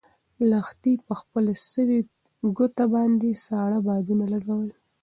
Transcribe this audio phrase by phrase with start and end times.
[0.49, 1.99] لښتې په خپله سوې
[2.57, 4.69] ګوته باندې ساړه بادونه لګول.